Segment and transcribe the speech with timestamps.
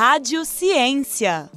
[0.00, 1.50] Rádio Ciência.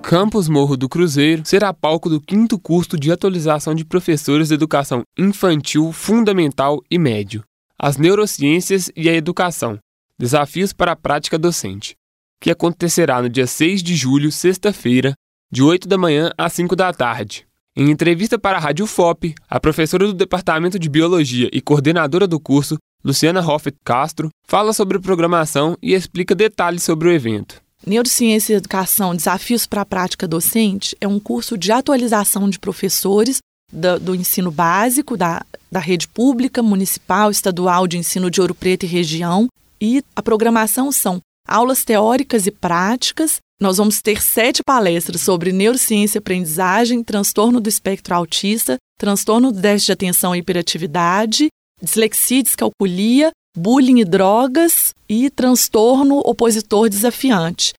[0.00, 5.02] Campus Morro do Cruzeiro será palco do quinto curso de atualização de professores de educação
[5.18, 7.42] infantil, fundamental e médio,
[7.76, 9.76] as neurociências e a educação,
[10.16, 11.96] desafios para a prática docente,
[12.40, 15.14] que acontecerá no dia 6 de julho, sexta-feira,
[15.50, 17.44] de 8 da manhã às 5 da tarde.
[17.76, 22.38] Em entrevista para a Rádio FOP, a professora do Departamento de Biologia e coordenadora do
[22.38, 27.60] curso, Luciana Hoffet Castro, fala sobre programação e explica detalhes sobre o evento.
[27.84, 33.38] Neurociência e Educação Desafios para a Prática Docente é um curso de atualização de professores
[33.72, 38.84] do, do, ensino básico, da, da rede pública, municipal, estadual de ensino de Ouro Preto
[38.84, 39.48] e região.
[39.80, 43.38] E a programação são aulas teóricas e práticas.
[43.60, 49.60] Nós vamos ter sete palestras sobre neurociência e aprendizagem, transtorno do espectro autista, transtorno do
[49.60, 51.48] déficit de atenção e hiperatividade,
[51.82, 57.72] dislexia e descalculia, bullying e drogas e transtorno opositor desafiante.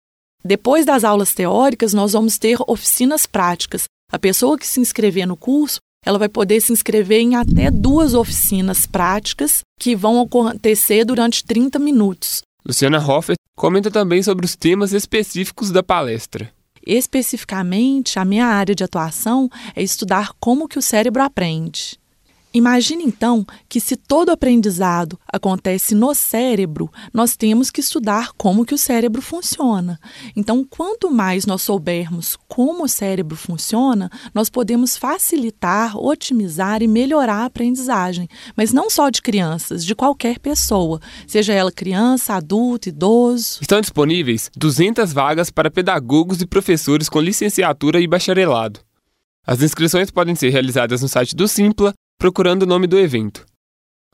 [0.44, 3.86] Depois das aulas teóricas, nós vamos ter oficinas práticas.
[4.12, 8.14] A pessoa que se inscrever no curso, ela vai poder se inscrever em até duas
[8.14, 12.42] oficinas práticas que vão acontecer durante 30 minutos.
[12.66, 16.52] Luciana Hoffert comenta também sobre os temas específicos da palestra.
[16.86, 21.98] Especificamente, a minha área de atuação é estudar como que o cérebro aprende.
[22.54, 28.76] Imagine então que se todo aprendizado acontece no cérebro, nós temos que estudar como que
[28.76, 30.00] o cérebro funciona.
[30.36, 37.42] Então, quanto mais nós soubermos como o cérebro funciona, nós podemos facilitar, otimizar e melhorar
[37.42, 43.58] a aprendizagem, mas não só de crianças, de qualquer pessoa, seja ela criança, adulto, idoso.
[43.62, 48.80] Estão disponíveis 200 vagas para pedagogos e professores com licenciatura e bacharelado.
[49.46, 51.94] As inscrições podem ser realizadas no site do Simpla
[52.24, 53.46] procurando o nome do evento.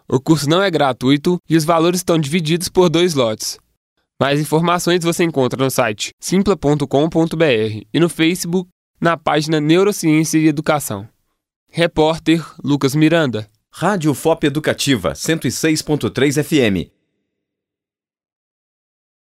[0.08, 3.60] O curso não é gratuito e os valores estão divididos por dois lotes.
[4.20, 8.68] Mais informações você encontra no site simpla.com.br e no Facebook
[9.00, 11.08] na página Neurociência e Educação.
[11.72, 13.48] Repórter Lucas Miranda.
[13.72, 16.99] Rádio FOP Educativa 106.3 FM